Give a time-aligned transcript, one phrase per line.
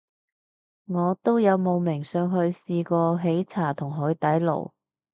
[0.87, 4.71] 我都有慕名上去試過喜茶同海底撈